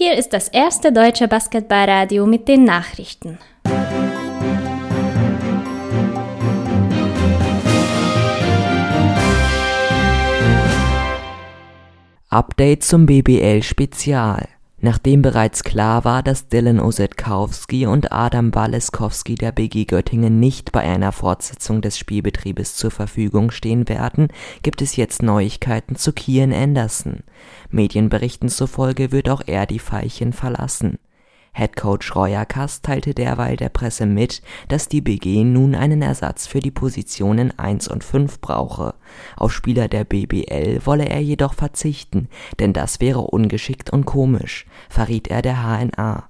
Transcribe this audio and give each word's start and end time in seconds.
Hier 0.00 0.16
ist 0.16 0.32
das 0.32 0.46
erste 0.46 0.92
deutsche 0.92 1.26
Basketballradio 1.26 2.24
mit 2.24 2.46
den 2.46 2.62
Nachrichten. 2.62 3.36
Update 12.28 12.84
zum 12.84 13.06
BBL 13.06 13.64
Spezial 13.64 14.46
Nachdem 14.80 15.22
bereits 15.22 15.64
klar 15.64 16.04
war, 16.04 16.22
dass 16.22 16.48
Dylan 16.48 16.78
Osetkowski 16.78 17.86
und 17.86 18.12
Adam 18.12 18.54
Waleskowski 18.54 19.34
der 19.34 19.50
BG 19.50 19.86
Göttingen 19.86 20.38
nicht 20.38 20.70
bei 20.70 20.80
einer 20.80 21.10
Fortsetzung 21.10 21.80
des 21.82 21.98
Spielbetriebes 21.98 22.76
zur 22.76 22.92
Verfügung 22.92 23.50
stehen 23.50 23.88
werden, 23.88 24.28
gibt 24.62 24.80
es 24.80 24.94
jetzt 24.94 25.22
Neuigkeiten 25.22 25.96
zu 25.96 26.12
Kian 26.12 26.52
Anderson. 26.52 27.24
Medienberichten 27.70 28.48
zufolge 28.48 29.10
wird 29.10 29.28
auch 29.28 29.42
er 29.46 29.66
die 29.66 29.80
Veilchen 29.80 30.32
verlassen 30.32 30.98
Headcoach 31.52 32.14
Royakas 32.14 32.82
teilte 32.82 33.14
derweil 33.14 33.56
der 33.56 33.68
Presse 33.68 34.06
mit, 34.06 34.42
dass 34.68 34.88
die 34.88 35.00
BG 35.00 35.44
nun 35.44 35.74
einen 35.74 36.02
Ersatz 36.02 36.46
für 36.46 36.60
die 36.60 36.70
Positionen 36.70 37.58
1 37.58 37.88
und 37.88 38.04
5 38.04 38.40
brauche. 38.40 38.94
Auf 39.36 39.52
Spieler 39.52 39.88
der 39.88 40.04
BBL 40.04 40.80
wolle 40.84 41.08
er 41.08 41.20
jedoch 41.20 41.54
verzichten, 41.54 42.28
denn 42.60 42.72
das 42.72 43.00
wäre 43.00 43.20
ungeschickt 43.20 43.90
und 43.90 44.04
komisch, 44.04 44.66
verriet 44.88 45.28
er 45.28 45.42
der 45.42 45.62
HNA 45.62 46.28